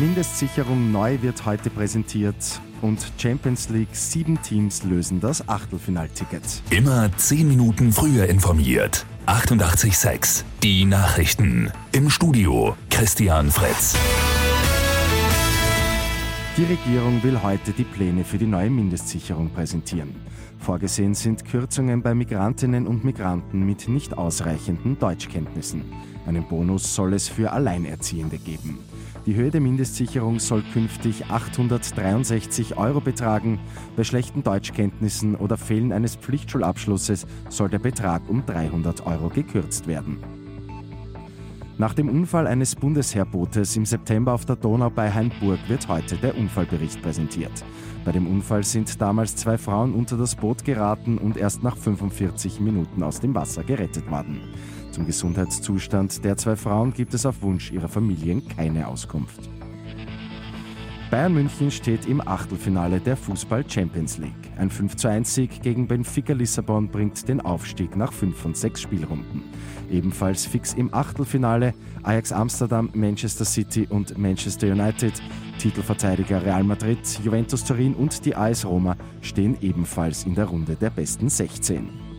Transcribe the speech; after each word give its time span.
Mindestsicherung 0.00 0.92
neu 0.92 1.22
wird 1.22 1.46
heute 1.46 1.70
präsentiert 1.70 2.60
und 2.82 2.98
Champions 3.16 3.70
League 3.70 3.94
sieben 3.94 4.40
Teams 4.42 4.84
lösen 4.84 5.20
das 5.20 5.48
Achtelfinalticket. 5.48 6.42
Immer 6.68 7.10
zehn 7.16 7.48
Minuten 7.48 7.92
früher 7.92 8.26
informiert. 8.26 9.06
88,6. 9.26 10.44
Die 10.62 10.84
Nachrichten. 10.84 11.72
Im 11.92 12.10
Studio 12.10 12.76
Christian 12.90 13.50
Fritz. 13.50 13.96
Die 16.58 16.64
Regierung 16.64 17.22
will 17.22 17.42
heute 17.42 17.72
die 17.72 17.84
Pläne 17.84 18.24
für 18.24 18.36
die 18.36 18.46
neue 18.46 18.68
Mindestsicherung 18.68 19.48
präsentieren. 19.48 20.14
Vorgesehen 20.58 21.14
sind 21.14 21.46
Kürzungen 21.46 22.02
bei 22.02 22.14
Migrantinnen 22.14 22.86
und 22.86 23.02
Migranten 23.02 23.64
mit 23.64 23.88
nicht 23.88 24.18
ausreichenden 24.18 24.98
Deutschkenntnissen. 24.98 25.84
Einen 26.26 26.46
Bonus 26.46 26.94
soll 26.94 27.14
es 27.14 27.28
für 27.28 27.52
Alleinerziehende 27.52 28.36
geben. 28.36 28.78
Die 29.26 29.34
Höhe 29.34 29.50
der 29.50 29.60
Mindestsicherung 29.60 30.38
soll 30.38 30.62
künftig 30.72 31.26
863 31.26 32.76
Euro 32.76 33.00
betragen. 33.00 33.58
Bei 33.96 34.04
schlechten 34.04 34.44
Deutschkenntnissen 34.44 35.34
oder 35.34 35.56
Fehlen 35.56 35.90
eines 35.90 36.14
Pflichtschulabschlusses 36.14 37.26
soll 37.48 37.68
der 37.68 37.80
Betrag 37.80 38.22
um 38.28 38.46
300 38.46 39.04
Euro 39.04 39.28
gekürzt 39.28 39.88
werden. 39.88 40.18
Nach 41.76 41.92
dem 41.92 42.08
Unfall 42.08 42.46
eines 42.46 42.76
Bundesheerbootes 42.76 43.76
im 43.76 43.84
September 43.84 44.32
auf 44.32 44.44
der 44.44 44.56
Donau 44.56 44.90
bei 44.90 45.12
Hainburg 45.12 45.58
wird 45.66 45.88
heute 45.88 46.16
der 46.16 46.38
Unfallbericht 46.38 47.02
präsentiert. 47.02 47.64
Bei 48.04 48.12
dem 48.12 48.28
Unfall 48.28 48.62
sind 48.62 49.00
damals 49.00 49.34
zwei 49.34 49.58
Frauen 49.58 49.92
unter 49.92 50.16
das 50.16 50.36
Boot 50.36 50.64
geraten 50.64 51.18
und 51.18 51.36
erst 51.36 51.64
nach 51.64 51.76
45 51.76 52.60
Minuten 52.60 53.02
aus 53.02 53.18
dem 53.18 53.34
Wasser 53.34 53.64
gerettet 53.64 54.08
worden. 54.08 54.40
Zum 54.96 55.04
Gesundheitszustand 55.04 56.24
der 56.24 56.38
zwei 56.38 56.56
Frauen 56.56 56.94
gibt 56.94 57.12
es 57.12 57.26
auf 57.26 57.42
Wunsch 57.42 57.70
ihrer 57.70 57.86
Familien 57.86 58.42
keine 58.48 58.88
Auskunft. 58.88 59.40
Bayern 61.10 61.34
München 61.34 61.70
steht 61.70 62.06
im 62.06 62.26
Achtelfinale 62.26 62.98
der 62.98 63.18
Fußball 63.18 63.68
Champions 63.68 64.16
League. 64.16 64.32
Ein 64.56 64.70
51 64.70 65.26
Sieg 65.26 65.62
gegen 65.62 65.86
Benfica 65.86 66.32
Lissabon 66.32 66.88
bringt 66.88 67.28
den 67.28 67.42
Aufstieg 67.42 67.94
nach 67.94 68.10
fünf 68.10 68.38
von 68.38 68.54
sechs 68.54 68.80
Spielrunden. 68.80 69.42
Ebenfalls 69.90 70.46
fix 70.46 70.72
im 70.72 70.94
Achtelfinale 70.94 71.74
Ajax 72.02 72.32
Amsterdam, 72.32 72.88
Manchester 72.94 73.44
City 73.44 73.86
und 73.90 74.16
Manchester 74.16 74.68
United. 74.68 75.12
Titelverteidiger 75.58 76.42
Real 76.42 76.64
Madrid, 76.64 77.20
Juventus 77.22 77.64
Turin 77.64 77.92
und 77.92 78.24
die 78.24 78.34
AS 78.34 78.64
Roma 78.64 78.96
stehen 79.20 79.58
ebenfalls 79.60 80.24
in 80.24 80.34
der 80.34 80.46
Runde 80.46 80.74
der 80.74 80.88
besten 80.88 81.28
16. 81.28 82.15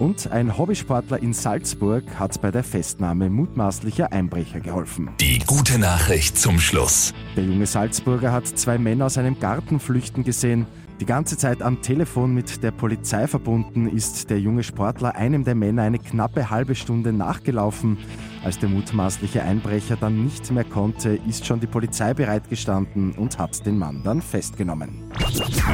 Und 0.00 0.32
ein 0.32 0.56
Hobbysportler 0.56 1.22
in 1.22 1.34
Salzburg 1.34 2.18
hat 2.18 2.40
bei 2.40 2.50
der 2.50 2.64
Festnahme 2.64 3.28
mutmaßlicher 3.28 4.10
Einbrecher 4.10 4.58
geholfen. 4.58 5.10
Die 5.20 5.40
gute 5.40 5.78
Nachricht 5.78 6.38
zum 6.38 6.58
Schluss. 6.58 7.12
Der 7.36 7.44
junge 7.44 7.66
Salzburger 7.66 8.32
hat 8.32 8.46
zwei 8.46 8.78
Männer 8.78 9.04
aus 9.04 9.18
einem 9.18 9.38
Garten 9.38 9.78
flüchten 9.78 10.24
gesehen. 10.24 10.66
Die 11.00 11.06
ganze 11.06 11.38
Zeit 11.38 11.62
am 11.62 11.80
Telefon 11.80 12.34
mit 12.34 12.62
der 12.62 12.72
Polizei 12.72 13.26
verbunden 13.26 13.88
ist 13.88 14.28
der 14.28 14.38
junge 14.38 14.62
Sportler 14.62 15.16
einem 15.16 15.44
der 15.44 15.54
Männer 15.54 15.82
eine 15.82 15.98
knappe 15.98 16.50
halbe 16.50 16.74
Stunde 16.74 17.10
nachgelaufen. 17.14 17.96
Als 18.44 18.58
der 18.58 18.68
mutmaßliche 18.68 19.42
Einbrecher 19.42 19.96
dann 19.96 20.22
nicht 20.24 20.50
mehr 20.50 20.64
konnte, 20.64 21.18
ist 21.26 21.46
schon 21.46 21.58
die 21.58 21.66
Polizei 21.66 22.12
bereitgestanden 22.12 23.12
und 23.12 23.38
hat 23.38 23.64
den 23.64 23.78
Mann 23.78 24.02
dann 24.04 24.20
festgenommen. 24.20 25.10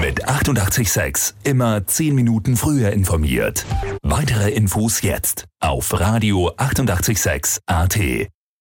Mit 0.00 0.28
886 0.28 1.34
immer 1.42 1.84
10 1.84 2.14
Minuten 2.14 2.56
früher 2.56 2.90
informiert. 2.92 3.66
Weitere 4.02 4.50
Infos 4.50 5.02
jetzt 5.02 5.46
auf 5.58 5.98
Radio 5.98 6.52
886 6.56 7.62
AT. 7.66 7.98